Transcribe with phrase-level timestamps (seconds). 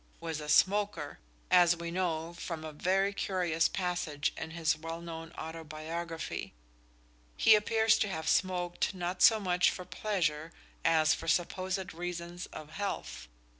[0.19, 1.19] _was a smoker,
[1.51, 6.53] as we know from a very curious passage in his well known autobiography.
[7.37, 10.53] He appears to have smoked not so much for pleasure
[10.83, 13.27] as for supposed reasons of health.